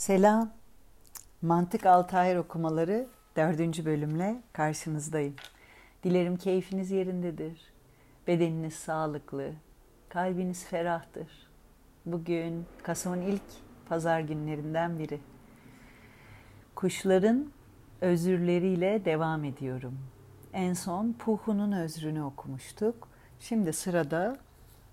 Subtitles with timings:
[0.00, 0.50] Selam.
[1.42, 5.34] Mantık Altayır okumaları dördüncü bölümle karşınızdayım.
[6.04, 7.72] Dilerim keyfiniz yerindedir.
[8.26, 9.52] Bedeniniz sağlıklı,
[10.08, 11.28] kalbiniz ferahtır.
[12.06, 13.42] Bugün Kasım'ın ilk
[13.88, 15.20] pazar günlerinden biri.
[16.74, 17.52] Kuşların
[18.00, 19.98] özürleriyle devam ediyorum.
[20.52, 23.08] En son Puhu'nun özrünü okumuştuk.
[23.40, 24.36] Şimdi sırada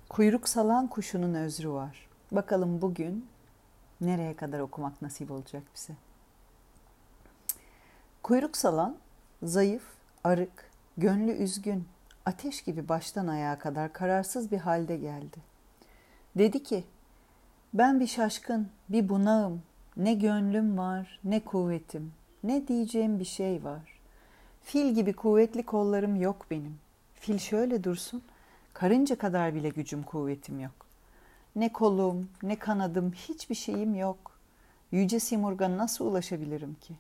[0.10, 2.08] kuyruk salan kuşunun özrü var.
[2.32, 3.26] Bakalım bugün
[4.02, 5.94] nereye kadar okumak nasip olacak bize.
[8.24, 8.98] Kuyruk salan,
[9.44, 9.84] zayıf,
[10.24, 11.88] arık, gönlü üzgün,
[12.26, 15.38] ateş gibi baştan ayağa kadar kararsız bir halde geldi.
[16.38, 16.84] Dedi ki,
[17.74, 19.62] ben bir şaşkın, bir bunağım,
[19.98, 24.00] ne gönlüm var, ne kuvvetim, ne diyeceğim bir şey var.
[24.64, 26.80] Fil gibi kuvvetli kollarım yok benim.
[27.14, 28.24] Fil şöyle dursun,
[28.74, 30.87] karınca kadar bile gücüm kuvvetim yok.
[31.58, 34.32] Ne kolum, ne kanadım, hiçbir şeyim yok.
[34.92, 36.96] Yüce Simurg'a nasıl ulaşabilirim ki?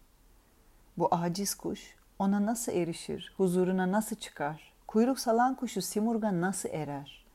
[0.97, 4.73] Bu aciz kuş ona nasıl erişir, huzuruna nasıl çıkar?
[4.87, 7.25] Kuyruk salan kuşu Simurg'a nasıl erer?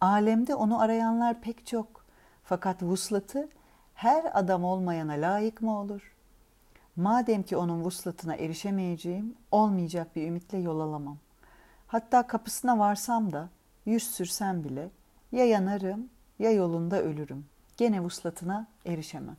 [0.00, 2.04] Alemde onu arayanlar pek çok.
[2.44, 3.48] Fakat vuslatı
[3.94, 6.12] her adam olmayana layık mı olur?
[6.96, 11.18] Madem ki onun vuslatına erişemeyeceğim, olmayacak bir ümitle yol alamam.
[11.86, 13.48] Hatta kapısına varsam da,
[13.86, 14.90] yüz sürsem bile
[15.32, 17.44] ya yanarım ya yolunda ölürüm.
[17.76, 19.36] Gene vuslatına erişemem.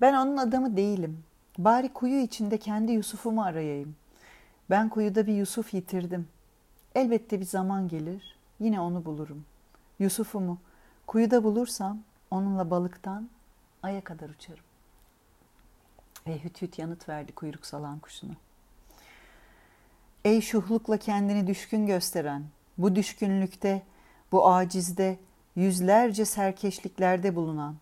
[0.00, 1.24] Ben onun adamı değilim.
[1.58, 3.96] Bari kuyu içinde kendi Yusuf'umu arayayım.
[4.70, 6.28] Ben kuyuda bir Yusuf yitirdim.
[6.94, 9.44] Elbette bir zaman gelir, yine onu bulurum.
[9.98, 10.58] Yusuf'umu
[11.06, 11.98] kuyuda bulursam
[12.30, 13.28] onunla balıktan
[13.82, 14.64] aya kadar uçarım.
[16.26, 18.32] Ve hüt hüt yanıt verdi kuyruk salan kuşuna.
[20.24, 22.44] Ey şuhlukla kendini düşkün gösteren,
[22.78, 23.82] bu düşkünlükte,
[24.32, 25.18] bu acizde,
[25.56, 27.74] yüzlerce serkeşliklerde bulunan,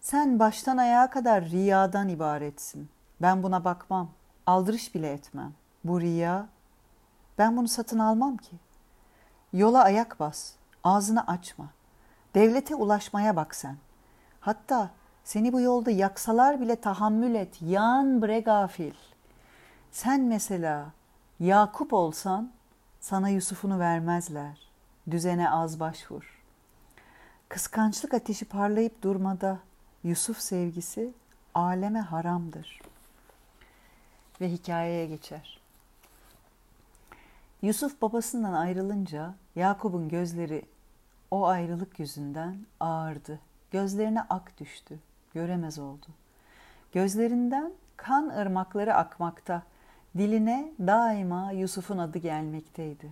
[0.00, 2.88] sen baştan ayağa kadar riyadan ibaretsin.
[3.22, 4.10] Ben buna bakmam,
[4.46, 5.52] aldırış bile etmem.
[5.84, 6.46] Bu riya,
[7.38, 8.56] ben bunu satın almam ki.
[9.52, 10.52] Yola ayak bas,
[10.84, 11.66] ağzını açma.
[12.34, 13.76] Devlete ulaşmaya bak sen.
[14.40, 14.90] Hatta
[15.24, 18.94] seni bu yolda yaksalar bile tahammül et, yan bre gafil.
[19.90, 20.86] Sen mesela
[21.40, 22.52] Yakup olsan
[23.00, 24.70] sana Yusuf'unu vermezler.
[25.10, 26.39] Düzene az başvur.
[27.50, 29.58] Kıskançlık ateşi parlayıp durmada
[30.04, 31.12] Yusuf sevgisi
[31.54, 32.80] aleme haramdır.
[34.40, 35.60] Ve hikayeye geçer.
[37.62, 40.62] Yusuf babasından ayrılınca Yakup'un gözleri
[41.30, 43.38] o ayrılık yüzünden ağırdı.
[43.70, 44.98] Gözlerine ak düştü.
[45.34, 46.06] Göremez oldu.
[46.92, 49.62] Gözlerinden kan ırmakları akmakta.
[50.18, 53.10] Diline daima Yusuf'un adı gelmekteydi.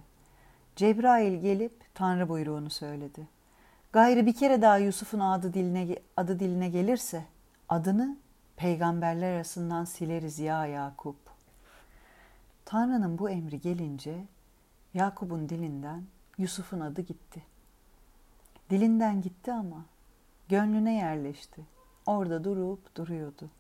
[0.77, 3.38] Cebrail gelip Tanrı buyruğunu söyledi.
[3.93, 7.25] Gayrı bir kere daha Yusuf'un adı diline, adı diline gelirse
[7.69, 8.17] adını
[8.57, 11.17] peygamberler arasından sileriz ya Yakup.
[12.65, 14.25] Tanrı'nın bu emri gelince
[14.95, 16.03] Yakup'un dilinden
[16.39, 17.43] Yusuf'un adı gitti.
[18.71, 19.85] Dilinden gitti ama
[20.49, 21.63] gönlüne yerleşti.
[22.07, 23.51] Orada durup duruyordu.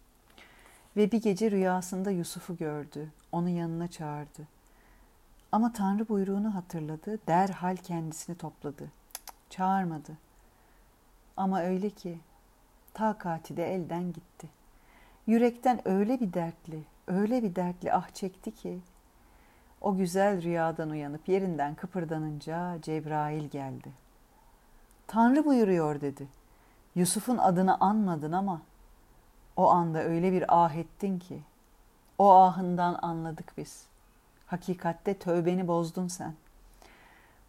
[0.97, 3.13] Ve bir gece rüyasında Yusuf'u gördü.
[3.33, 4.49] Onu yanına çağırdı.
[5.53, 7.19] Ama Tanrı buyruğunu hatırladı.
[7.27, 8.98] Derhal kendisini topladı.
[9.51, 10.19] Çağırmadı.
[11.37, 12.19] Ama öyle ki
[12.95, 14.49] takati de elden gitti.
[15.27, 18.81] Yürekten öyle bir dertli, öyle bir dertli ah çekti ki
[19.81, 23.93] o güzel rüyadan uyanıp yerinden kıpırdanınca Cebrail geldi.
[25.07, 26.29] Tanrı buyuruyor dedi.
[26.95, 28.63] Yusuf'un adını anmadın ama
[29.57, 31.43] o anda öyle bir ah ettin ki
[32.19, 33.87] o ahından anladık biz.
[34.47, 36.35] Hakikatte tövbeni bozdun sen.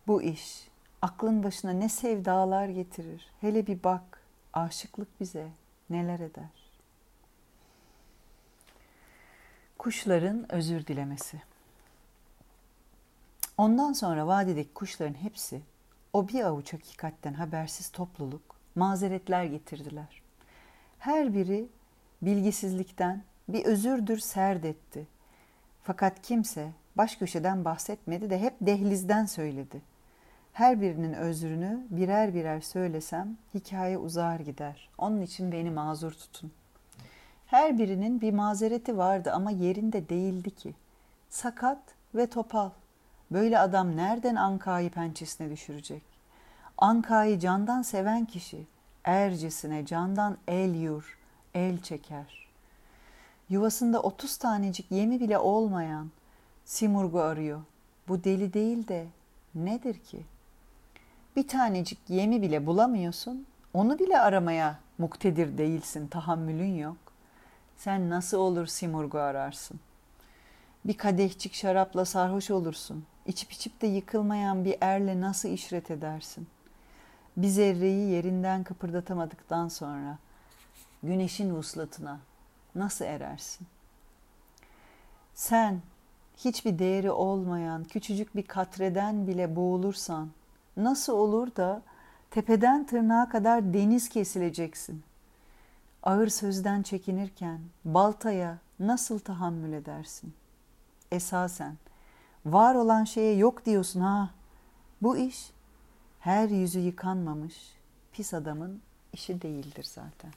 [0.08, 0.69] Bu iş
[1.02, 3.28] Aklın başına ne sevdalar getirir.
[3.42, 4.22] Hele bir bak,
[4.54, 5.48] aşıklık bize
[5.90, 6.70] neler eder.
[9.78, 11.42] Kuşların özür dilemesi.
[13.58, 15.62] Ondan sonra vadideki kuşların hepsi
[16.14, 18.42] o bir avuç hakikatten habersiz topluluk
[18.76, 20.22] mazeretler getirdiler.
[21.00, 21.68] Her biri
[22.22, 25.08] bilgisizlikten bir özürdür serdetti.
[25.84, 29.82] Fakat kimse baş köşeden bahsetmedi de hep dehlizden söyledi.
[30.54, 34.90] Her birinin özrünü birer birer söylesem hikaye uzar gider.
[34.98, 36.52] Onun için beni mazur tutun.
[37.46, 40.76] Her birinin bir mazereti vardı ama yerinde değildi ki.
[41.30, 41.80] Sakat
[42.16, 42.70] ve topal.
[43.32, 46.04] Böyle adam nereden Anka'yı pençesine düşürecek?
[46.78, 48.66] Anka'yı candan seven kişi
[49.04, 51.18] ercesine candan el yur,
[51.54, 52.50] el çeker.
[53.50, 56.12] Yuvasında otuz tanecik yemi bile olmayan
[56.66, 57.62] Simurgu arıyor.
[58.08, 59.08] Bu deli değil de
[59.56, 60.39] nedir ki?''
[61.40, 63.46] Bir tanecik yemi bile bulamıyorsun.
[63.74, 66.98] Onu bile aramaya Muktedir değilsin, tahammülün yok.
[67.78, 69.80] Sen nasıl olur Simurg'u ararsın?
[70.86, 73.06] Bir kadehçik şarapla sarhoş olursun.
[73.26, 76.48] İçip içip de yıkılmayan bir erle nasıl işret edersin?
[77.38, 80.18] Bir zerreyi yerinden kıpırdatamadıktan sonra
[81.04, 82.20] güneşin vuslatına
[82.76, 83.68] nasıl erersin?
[85.34, 85.82] Sen
[86.38, 90.30] hiçbir değeri olmayan küçücük bir katreden bile boğulursan
[90.84, 91.82] nasıl olur da
[92.32, 95.04] tepeden tırnağa kadar deniz kesileceksin?
[96.04, 100.34] Ağır sözden çekinirken baltaya nasıl tahammül edersin?
[101.12, 101.78] Esasen
[102.46, 104.30] var olan şeye yok diyorsun ha.
[105.02, 105.52] Bu iş
[106.20, 107.74] her yüzü yıkanmamış
[108.14, 108.82] pis adamın
[109.14, 110.32] işi değildir zaten.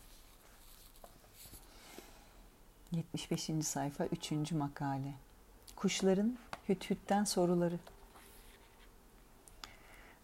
[2.93, 3.50] 75.
[3.62, 4.53] sayfa 3.
[4.53, 5.12] makale.
[5.77, 6.38] Kuşların
[6.69, 7.79] hüthütten soruları.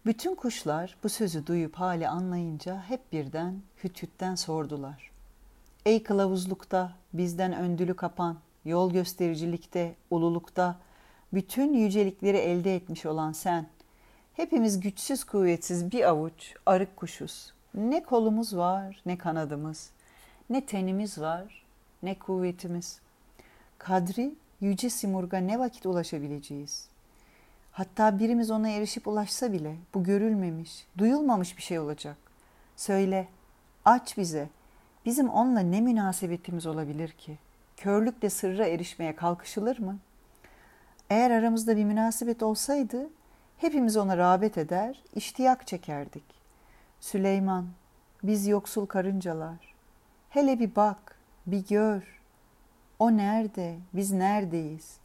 [0.09, 5.11] Bütün kuşlar bu sözü duyup hali anlayınca hep birden hüthütten sordular.
[5.85, 10.77] Ey kılavuzlukta bizden öndülü kapan, yol göstericilikte, ululukta,
[11.33, 13.67] bütün yücelikleri elde etmiş olan sen,
[14.33, 17.53] hepimiz güçsüz kuvvetsiz bir avuç arık kuşuz.
[17.73, 19.89] Ne kolumuz var ne kanadımız,
[20.49, 21.65] ne tenimiz var
[22.03, 22.99] ne kuvvetimiz.
[23.77, 26.89] Kadri yüce Simurg'a ne vakit ulaşabileceğiz?
[27.79, 32.17] Hatta birimiz ona erişip ulaşsa bile bu görülmemiş, duyulmamış bir şey olacak.
[32.75, 33.27] Söyle,
[33.85, 34.49] aç bize.
[35.05, 37.37] Bizim onunla ne münasebetimiz olabilir ki?
[37.77, 39.99] Körlükle sırra erişmeye kalkışılır mı?
[41.09, 43.09] Eğer aramızda bir münasebet olsaydı
[43.57, 46.25] hepimiz ona rağbet eder, iştiyak çekerdik.
[46.99, 47.67] Süleyman,
[48.23, 49.75] biz yoksul karıncalar.
[50.29, 52.21] Hele bir bak, bir gör.
[52.99, 54.99] O nerede, biz neredeyiz?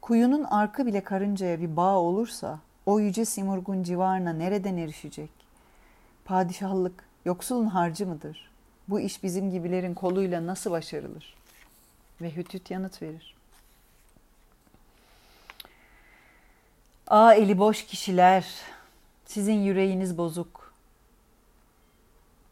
[0.00, 5.30] Kuyunun arka bile karıncaya bir bağ olursa o yüce Simurg'un civarına nereden erişecek?
[6.24, 8.50] Padişahlık yoksulun harcı mıdır?
[8.88, 11.34] Bu iş bizim gibilerin koluyla nasıl başarılır?
[12.20, 13.36] Ve Hütüt yanıt verir.
[17.06, 18.46] Aa eli boş kişiler,
[19.26, 20.74] sizin yüreğiniz bozuk.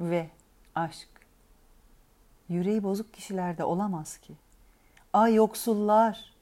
[0.01, 0.29] Ve
[0.75, 1.09] aşk.
[2.49, 4.33] Yüreği bozuk kişilerde olamaz ki.
[5.13, 6.33] Aa yoksullar,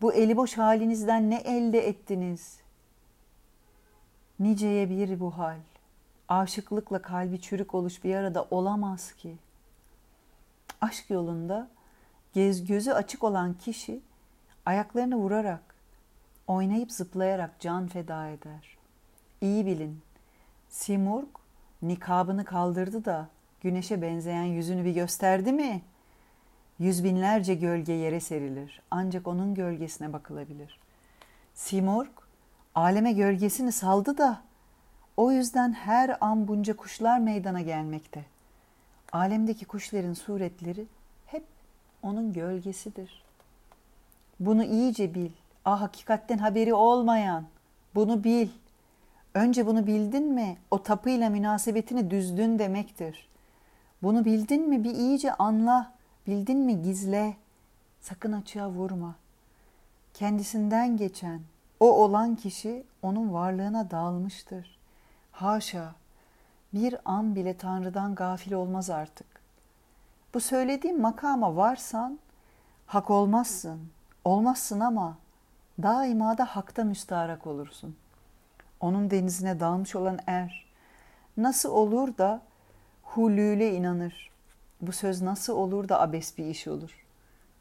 [0.00, 2.58] bu eli boş halinizden ne elde ettiniz?
[4.40, 5.58] Niceye bir bu hal.
[6.28, 9.36] Aşıklıkla kalbi çürük oluş bir arada olamaz ki.
[10.80, 11.68] Aşk yolunda
[12.32, 14.00] gez gözü açık olan kişi
[14.66, 15.74] ayaklarını vurarak,
[16.46, 18.78] oynayıp zıplayarak can feda eder.
[19.40, 20.00] İyi bilin,
[20.68, 21.28] Simurg
[21.82, 23.28] nikabını kaldırdı da
[23.60, 25.90] güneşe benzeyen yüzünü bir gösterdi mi?''
[26.80, 28.82] Yüz binlerce gölge yere serilir.
[28.90, 30.78] Ancak onun gölgesine bakılabilir.
[31.54, 32.08] Simurg,
[32.74, 34.42] aleme gölgesini saldı da
[35.16, 38.24] o yüzden her an bunca kuşlar meydana gelmekte.
[39.12, 40.86] Alemdeki kuşların suretleri
[41.26, 41.44] hep
[42.02, 43.22] onun gölgesidir.
[44.40, 45.30] Bunu iyice bil.
[45.64, 47.44] Ah hakikatten haberi olmayan.
[47.94, 48.48] Bunu bil.
[49.34, 53.28] Önce bunu bildin mi o tapıyla münasebetini düzdün demektir.
[54.02, 55.99] Bunu bildin mi bir iyice anla.
[56.26, 57.36] Bildin mi gizle,
[58.00, 59.14] sakın açığa vurma.
[60.14, 61.40] Kendisinden geçen,
[61.80, 64.78] o olan kişi onun varlığına dağılmıştır.
[65.32, 65.94] Haşa,
[66.74, 69.26] bir an bile Tanrı'dan gafil olmaz artık.
[70.34, 72.18] Bu söylediğim makama varsan,
[72.86, 73.80] hak olmazsın,
[74.24, 75.18] olmazsın ama
[75.82, 77.96] daima da hakta müstaharak olursun.
[78.80, 80.66] Onun denizine dalmış olan er,
[81.36, 82.42] nasıl olur da
[83.02, 84.29] hulüle inanır,
[84.80, 87.04] bu söz nasıl olur da abes bir iş olur?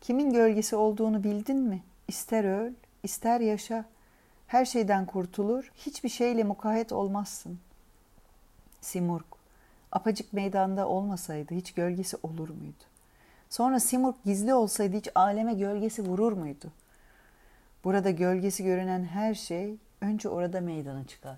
[0.02, 1.84] Kimin gölgesi olduğunu bildin mi?
[2.08, 2.74] İster öl,
[3.04, 3.86] ister yaşa.
[4.48, 7.60] Her şeyden kurtulur, hiçbir şeyle mukayyet olmazsın.
[8.82, 9.26] Simurg,
[9.92, 12.84] apacık meydanda olmasaydı hiç gölgesi olur muydu?
[13.50, 16.72] Sonra Simurg gizli olsaydı hiç aleme gölgesi vurur muydu?
[17.84, 21.38] Burada gölgesi görünen her şey önce orada meydana çıkar.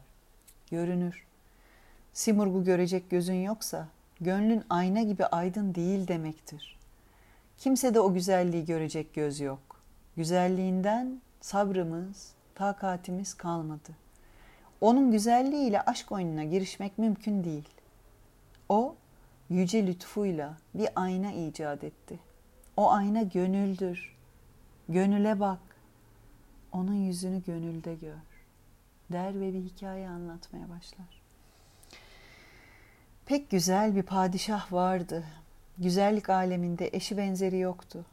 [0.71, 1.25] Görünür.
[2.13, 3.87] Simurg'u görecek gözün yoksa
[4.21, 6.77] gönlün ayna gibi aydın değil demektir.
[7.57, 9.81] Kimse de o güzelliği görecek göz yok.
[10.17, 13.91] Güzelliğinden sabrımız, takatimiz kalmadı.
[14.81, 17.69] Onun güzelliğiyle aşk oyununa girişmek mümkün değil.
[18.69, 18.95] O
[19.49, 22.19] yüce lütfuyla bir ayna icat etti.
[22.77, 24.15] O ayna gönüldür.
[24.89, 25.59] Gönüle bak.
[26.71, 28.13] Onun yüzünü gönülde gör.
[29.11, 31.20] Der ve bir hikaye anlatmaya başlar.
[33.25, 35.23] Pek güzel bir padişah vardı.
[35.77, 38.05] Güzellik aleminde eşi benzeri yoktu.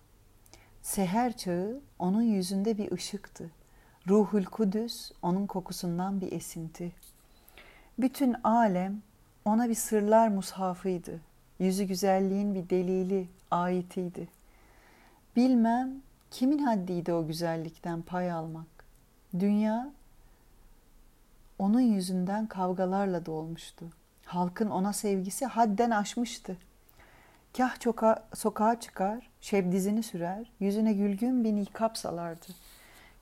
[0.83, 3.51] Seher çağı onun yüzünde bir ışıktı.
[4.09, 6.93] Ruhul Kudüs onun kokusundan bir esinti.
[7.99, 9.03] Bütün alem
[9.45, 11.21] ona bir sırlar mushafıydı.
[11.59, 14.29] Yüzü güzelliğin bir delili, ayetiydi.
[15.37, 15.93] Bilmem
[16.31, 18.67] kimin haddiydi o güzellikten pay almak.
[19.39, 19.91] Dünya
[21.59, 23.87] onun yüzünden kavgalarla dolmuştu.
[24.29, 26.57] Halkın ona sevgisi hadden aşmıştı.
[27.57, 32.47] Kah çoka, sokağa çıkar, şebdizini sürer, yüzüne gülgün bir nikap salardı.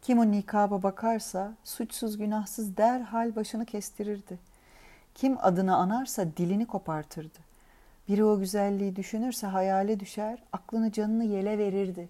[0.03, 4.39] Kim o nikaba bakarsa suçsuz günahsız derhal başını kestirirdi.
[5.15, 7.39] Kim adını anarsa dilini kopartırdı.
[8.09, 12.09] Biri o güzelliği düşünürse hayale düşer, aklını canını yele verirdi.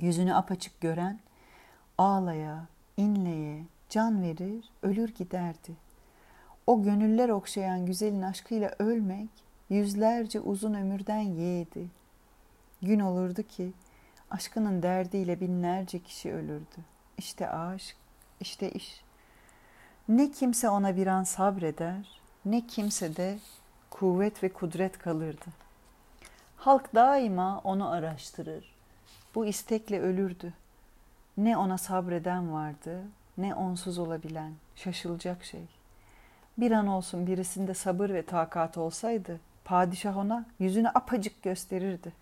[0.00, 1.18] Yüzünü apaçık gören
[1.98, 5.81] ağlaya, inleye, can verir, ölür giderdi.
[6.72, 9.28] O gönüller okşayan güzelin aşkıyla ölmek
[9.70, 11.86] yüzlerce uzun ömürden yeğdi.
[12.82, 13.72] Gün olurdu ki
[14.30, 16.76] aşkının derdiyle binlerce kişi ölürdü.
[17.18, 17.96] İşte aşk,
[18.40, 19.04] işte iş.
[20.08, 23.38] Ne kimse ona bir an sabreder, ne kimse de
[23.90, 25.46] kuvvet ve kudret kalırdı.
[26.56, 28.74] Halk daima onu araştırır.
[29.34, 30.52] Bu istekle ölürdü.
[31.36, 33.02] Ne ona sabreden vardı,
[33.38, 34.52] ne onsuz olabilen.
[34.76, 35.81] Şaşılacak şey.
[36.58, 42.12] Bir an olsun birisinde sabır ve takat olsaydı, padişah ona yüzünü apacık gösterirdi.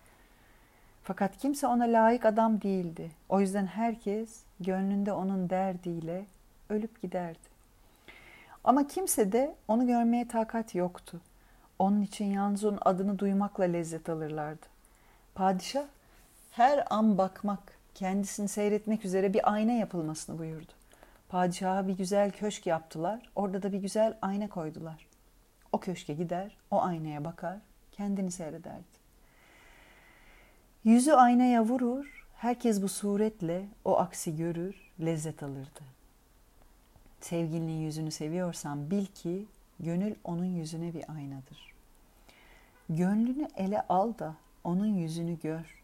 [1.03, 3.11] Fakat kimse ona layık adam değildi.
[3.29, 6.25] O yüzden herkes gönlünde onun derdiyle
[6.69, 7.51] ölüp giderdi.
[8.63, 11.21] Ama kimse de onu görmeye takat yoktu.
[11.79, 14.65] Onun için yalnız onun adını duymakla lezzet alırlardı.
[15.35, 15.85] Padişah
[16.51, 17.59] her an bakmak,
[17.95, 20.71] kendisini seyretmek üzere bir ayna yapılmasını buyurdu.
[21.31, 23.29] Padişaha bir güzel köşk yaptılar.
[23.35, 25.07] Orada da bir güzel ayna koydular.
[25.71, 27.57] O köşke gider, o aynaya bakar,
[27.91, 29.01] kendini seyrederdi.
[30.83, 35.81] Yüzü aynaya vurur, herkes bu suretle o aksi görür, lezzet alırdı.
[37.21, 39.45] Sevgilinin yüzünü seviyorsan bil ki
[39.79, 41.73] gönül onun yüzüne bir aynadır.
[42.89, 45.83] Gönlünü ele al da onun yüzünü gör.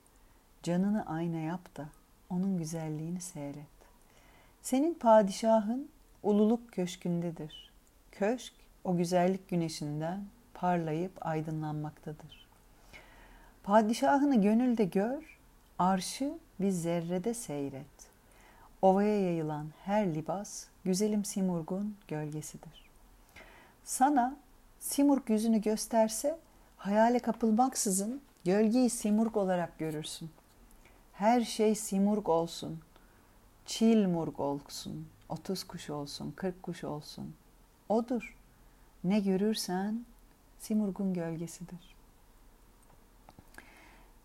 [0.64, 1.86] Canını ayna yap da
[2.30, 3.77] onun güzelliğini seyret.
[4.68, 5.90] Senin padişahın
[6.24, 7.72] ululuk köşkündedir.
[8.12, 12.48] Köşk o güzellik güneşinden parlayıp aydınlanmaktadır.
[13.64, 15.38] Padişahını gönülde gör,
[15.80, 18.10] arşı bir zerrede seyret.
[18.82, 22.90] Ovaya yayılan her libas güzelim Simurg'un gölgesidir.
[23.84, 24.38] Sana
[24.80, 26.38] Simurg yüzünü gösterse
[26.78, 30.30] hayale kapılmaksızın gölgeyi Simurg olarak görürsün.
[31.14, 32.80] Her şey Simurg olsun,
[33.68, 37.36] çil murg olsun, otuz kuş olsun, kırk kuş olsun.
[37.90, 38.38] Odur.
[39.04, 40.06] Ne görürsen
[40.60, 41.96] Simurg'un gölgesidir.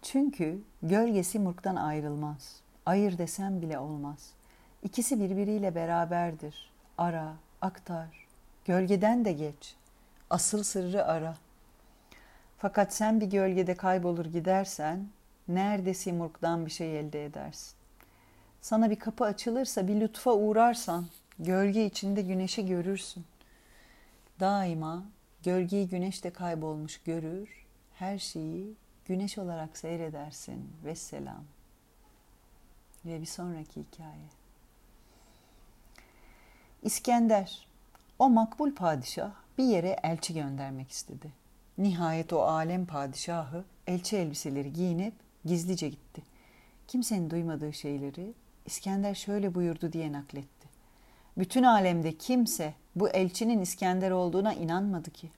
[0.02, 2.60] Çünkü gölge Simurg'dan ayrılmaz.
[2.86, 4.32] Ayır desem bile olmaz.
[4.82, 6.72] İkisi birbiriyle beraberdir.
[6.98, 8.26] Ara, aktar.
[8.64, 9.76] Gölgeden de geç.
[10.30, 11.36] Asıl sırrı ara.
[12.58, 15.08] Fakat sen bir gölgede kaybolur gidersen,
[15.48, 17.81] nerede Simurg'dan bir şey elde edersin?
[18.62, 21.06] Sana bir kapı açılırsa bir lütfa uğrarsan
[21.38, 23.24] gölge içinde güneşi görürsün.
[24.40, 25.04] Daima
[25.44, 30.72] gölgeyi güneşte kaybolmuş görür, her şeyi güneş olarak seyredersin.
[30.84, 31.44] ve selam.
[33.04, 34.28] Ve bir sonraki hikaye.
[36.82, 37.66] İskender,
[38.18, 41.32] o makbul padişah bir yere elçi göndermek istedi.
[41.78, 45.14] Nihayet o alem padişahı elçi elbiseleri giyinip
[45.44, 46.22] gizlice gitti.
[46.88, 48.34] Kimsenin duymadığı şeyleri
[48.66, 50.68] İskender şöyle buyurdu diye nakletti.
[51.38, 55.30] Bütün alemde kimse bu elçinin İskender olduğuna inanmadı ki.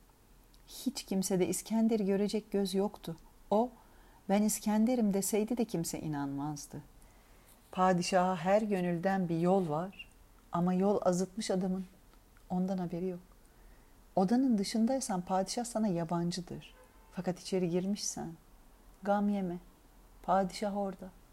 [0.69, 3.16] Hiç kimse de İskender'i görecek göz yoktu.
[3.50, 3.71] O,
[4.28, 6.83] ben İskender'im deseydi de kimse inanmazdı.
[7.73, 10.09] Padişaha her gönülden bir yol var
[10.52, 11.87] ama yol azıtmış adamın.
[12.50, 13.21] Ondan haberi yok.
[14.16, 16.75] Odanın dışındaysan padişah sana yabancıdır.
[17.12, 18.33] Fakat içeri girmişsen
[19.02, 19.57] gam yeme.
[20.23, 21.24] Padişah orada.''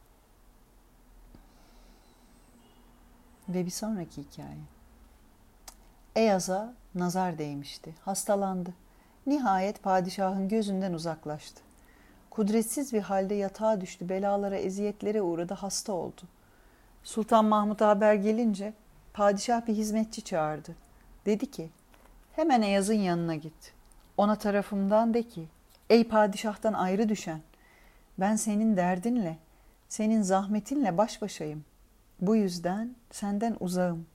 [3.54, 4.58] Ve bir sonraki hikaye.
[6.16, 7.96] Eyaz'a nazar değmişti.
[8.06, 8.74] Hastalandı.
[9.28, 11.62] Nihayet padişahın gözünden uzaklaştı.
[12.30, 14.10] Kudretsiz bir halde yatağa düştü.
[14.10, 15.54] Belalara, eziyetlere uğradı.
[15.54, 16.22] Hasta oldu.
[17.04, 18.74] Sultan Mahmut'a haber gelince
[19.14, 20.76] padişah bir hizmetçi çağırdı.
[21.26, 21.70] Dedi ki,
[22.36, 23.74] hemen Eyaz'ın yanına git.
[24.18, 25.48] Ona tarafımdan de ki,
[25.90, 27.42] ey padişahtan ayrı düşen,
[28.18, 29.38] ben senin derdinle,
[29.90, 31.66] senin zahmetinle baş başayım.
[32.22, 34.06] Bu yüzden senden uzağım.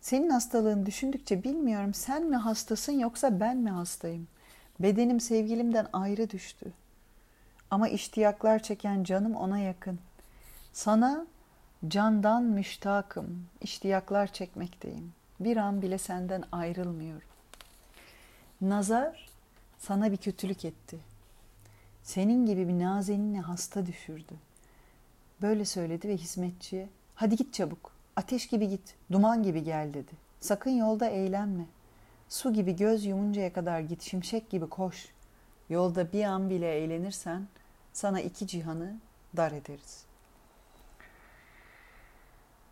[0.00, 4.28] Senin hastalığını düşündükçe bilmiyorum sen mi hastasın yoksa ben mi hastayım?
[4.80, 6.72] Bedenim sevgilimden ayrı düştü.
[7.70, 9.98] Ama iştiyaklar çeken canım ona yakın.
[10.72, 11.26] Sana
[11.88, 15.12] candan müştakım, iştiyaklar çekmekteyim.
[15.40, 17.28] Bir an bile senden ayrılmıyorum.
[18.60, 19.28] Nazar
[19.78, 20.98] Sana bir kötülük etti.
[22.02, 24.34] Senin gibi bir nazeninle hasta düşürdü.
[25.42, 27.92] Böyle söyledi ve hizmetçiye hadi git çabuk.
[28.16, 30.12] Ateş gibi git, duman gibi gel dedi.
[30.40, 31.64] Sakın yolda eğlenme.
[32.28, 35.08] Su gibi göz yumuncaya kadar git, şimşek gibi koş.
[35.68, 37.46] Yolda bir an bile eğlenirsen
[37.92, 38.96] sana iki cihanı
[39.36, 40.04] dar ederiz.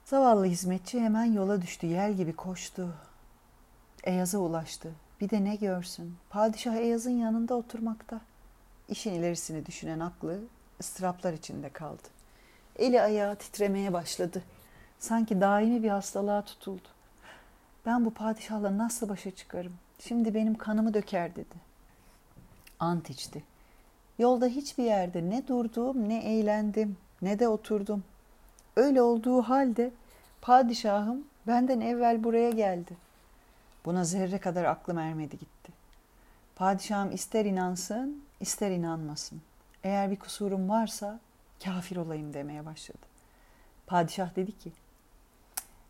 [0.04, 2.94] Zavallı hizmetçi hemen yola düştü, yel gibi koştu.
[4.04, 4.92] Eyaz'a ulaştı.
[5.20, 6.16] Bir de ne görsün?
[6.30, 8.20] Padişah Eyaz'ın yanında oturmakta.
[8.88, 10.40] İşin ilerisini düşünen aklı
[10.80, 12.15] ıstıraplar içinde kaldı.
[12.78, 14.42] Eli ayağı titremeye başladı.
[14.98, 16.88] Sanki daimi bir hastalığa tutuldu.
[17.86, 19.72] Ben bu padişahla nasıl başa çıkarım?
[19.98, 21.54] Şimdi benim kanımı döker dedi.
[22.80, 23.42] Ant içti.
[24.18, 28.04] Yolda hiçbir yerde ne durdum, ne eğlendim, ne de oturdum.
[28.76, 29.90] Öyle olduğu halde
[30.40, 32.96] padişahım benden evvel buraya geldi.
[33.84, 35.72] Buna zerre kadar aklım ermedi gitti.
[36.56, 39.40] Padişahım ister inansın, ister inanmasın.
[39.84, 41.18] Eğer bir kusurum varsa
[41.64, 43.06] kafir olayım demeye başladı.
[43.86, 44.72] Padişah dedi ki,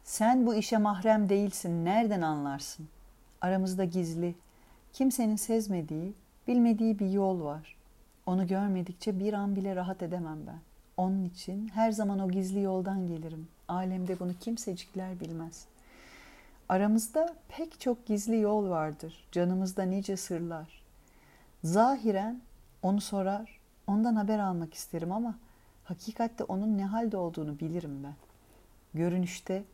[0.04, 2.88] sen bu işe mahrem değilsin, nereden anlarsın?
[3.40, 4.34] Aramızda gizli,
[4.92, 6.14] kimsenin sezmediği,
[6.48, 7.76] bilmediği bir yol var.
[8.26, 10.58] Onu görmedikçe bir an bile rahat edemem ben.
[10.96, 13.48] Onun için her zaman o gizli yoldan gelirim.
[13.68, 15.66] Alemde bunu kimsecikler bilmez.
[16.68, 19.24] Aramızda pek çok gizli yol vardır.
[19.32, 20.82] Canımızda nice sırlar.
[21.64, 22.40] Zahiren
[22.82, 25.34] onu sorar, ondan haber almak isterim ama
[25.86, 28.14] hakikatte onun ne halde olduğunu bilirim ben.
[28.94, 29.64] Görünüşte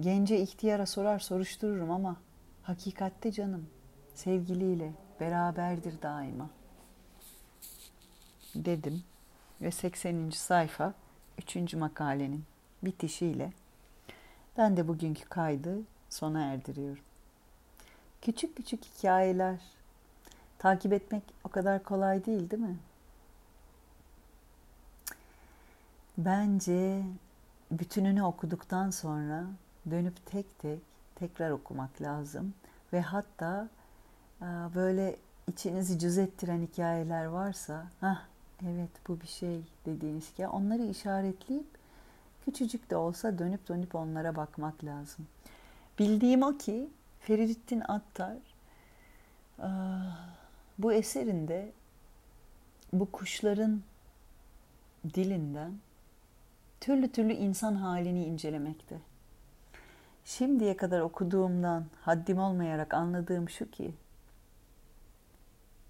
[0.00, 2.16] gence ihtiyara sorar soruştururum ama
[2.62, 3.66] hakikatte canım
[4.14, 6.50] sevgiliyle beraberdir daima.
[8.54, 9.02] Dedim
[9.60, 10.30] ve 80.
[10.30, 10.94] sayfa
[11.38, 11.74] 3.
[11.74, 12.44] makalenin
[12.82, 13.52] bitişiyle
[14.58, 15.78] ben de bugünkü kaydı
[16.08, 17.02] sona erdiriyorum.
[18.22, 19.60] Küçük küçük hikayeler
[20.58, 22.78] takip etmek o kadar kolay değil değil mi?
[26.18, 27.02] Bence
[27.70, 29.44] bütününü okuduktan sonra
[29.90, 30.80] dönüp tek tek
[31.14, 32.54] tekrar okumak lazım
[32.92, 33.68] ve hatta
[34.74, 35.16] böyle
[35.48, 38.26] içinizi cüz ettiren hikayeler varsa, ah
[38.62, 41.66] evet bu bir şey dediğiniz ki onları işaretleyip
[42.44, 45.26] küçücük de olsa dönüp dönüp onlara bakmak lazım.
[45.98, 48.36] Bildiğim o ki Feridettin Attar
[50.78, 51.72] bu eserinde
[52.92, 53.82] bu kuşların
[55.14, 55.72] dilinden
[56.82, 58.96] türlü türlü insan halini incelemekte.
[60.24, 63.94] Şimdiye kadar okuduğumdan haddim olmayarak anladığım şu ki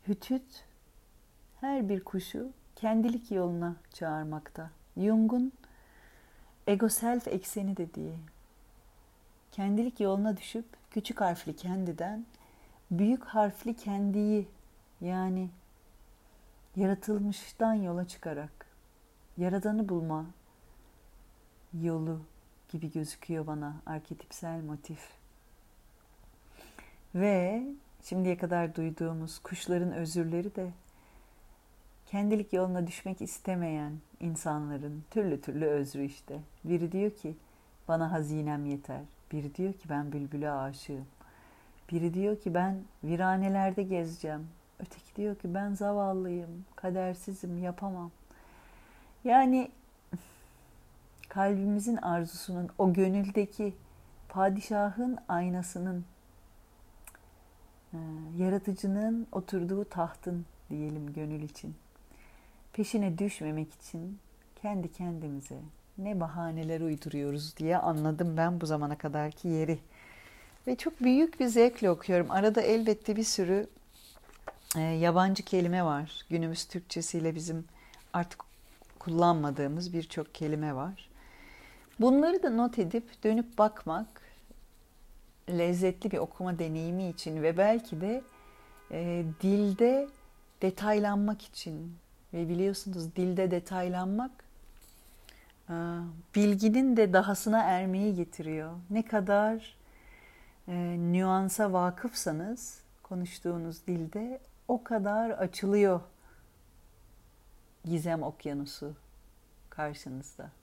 [0.09, 0.65] Hütüt
[1.61, 4.71] her bir kuşu kendilik yoluna çağırmakta.
[4.97, 5.53] Jung'un
[6.67, 8.15] ego self ekseni dediği
[9.53, 12.27] kendilik yoluna düşüp küçük harfli kendiden
[12.91, 14.49] büyük harfli kendiyi
[15.01, 15.51] yani
[16.77, 18.67] yaratılmıştan yola çıkarak
[19.39, 20.27] yaradanı bulma
[21.81, 22.21] yolu
[22.69, 25.09] gibi gözüküyor bana arketipsel motif.
[27.15, 27.63] Ve
[28.03, 30.71] şimdiye kadar duyduğumuz kuşların özürleri de
[32.07, 36.41] kendilik yoluna düşmek istemeyen insanların türlü türlü özrü işte.
[36.65, 37.35] Biri diyor ki
[37.89, 39.01] bana hazinem yeter.
[39.33, 41.07] Biri diyor ki ben bülbüle aşığım.
[41.91, 44.49] Biri diyor ki ben viranelerde gezeceğim.
[44.81, 48.11] Öteki diyor ki ben zavallıyım, kadersizim, yapamam.
[49.25, 49.71] Yani
[51.33, 53.75] kalbimizin arzusunun, o gönüldeki
[54.29, 56.05] padişahın aynasının,
[57.93, 57.99] e,
[58.39, 61.75] yaratıcının oturduğu tahtın diyelim gönül için.
[62.73, 64.19] Peşine düşmemek için
[64.63, 65.59] kendi kendimize
[65.99, 69.79] ne bahaneler uyduruyoruz diye anladım ben bu zamana kadarki yeri.
[70.67, 72.31] Ve çok büyük bir zevkle okuyorum.
[72.31, 73.67] Arada elbette bir sürü
[74.77, 76.27] e, yabancı kelime var.
[76.31, 77.65] Günümüz Türkçesiyle bizim
[78.13, 78.41] artık
[78.99, 81.12] kullanmadığımız birçok kelime var.
[82.03, 84.23] Bunları da not edip dönüp bakmak
[85.49, 88.23] lezzetli bir okuma deneyimi için ve belki de
[88.91, 90.09] e, dilde
[90.63, 91.97] detaylanmak için
[92.33, 94.31] ve biliyorsunuz dilde detaylanmak
[95.69, 95.75] e,
[96.35, 98.73] bilginin de dahasına ermeyi getiriyor.
[98.91, 99.77] Ne kadar
[100.69, 106.01] e, nüansa vakıfsanız konuştuğunuz dilde o kadar açılıyor
[107.85, 108.93] gizem okyanusu
[109.71, 110.62] karşınızda.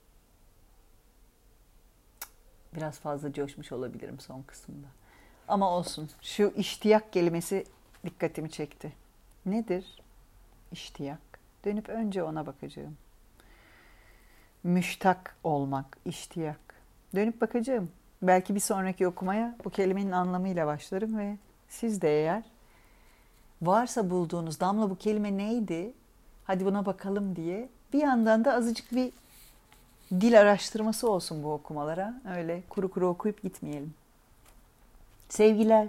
[2.76, 4.86] Biraz fazla coşmuş olabilirim son kısımda.
[5.48, 6.10] Ama olsun.
[6.22, 7.64] Şu iştiyak kelimesi
[8.04, 8.92] dikkatimi çekti.
[9.46, 10.02] Nedir
[10.72, 11.18] iştiyak?
[11.64, 12.96] Dönüp önce ona bakacağım.
[14.62, 16.60] Müştak olmak, iştiyak.
[17.14, 17.90] Dönüp bakacağım.
[18.22, 21.36] Belki bir sonraki okumaya bu kelimenin anlamıyla başlarım ve
[21.68, 22.42] siz de eğer
[23.62, 25.92] varsa bulduğunuz damla bu kelime neydi?
[26.44, 27.68] Hadi buna bakalım diye.
[27.92, 29.12] Bir yandan da azıcık bir
[30.10, 32.20] dil araştırması olsun bu okumalara.
[32.36, 33.94] Öyle kuru kuru okuyup gitmeyelim.
[35.28, 35.88] Sevgiler,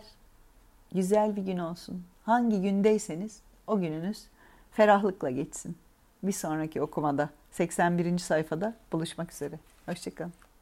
[0.92, 2.04] güzel bir gün olsun.
[2.26, 4.24] Hangi gündeyseniz o gününüz
[4.72, 5.78] ferahlıkla geçsin.
[6.24, 8.18] Bir sonraki okumada 81.
[8.18, 9.60] sayfada buluşmak üzere.
[9.86, 10.34] Hoşçakalın.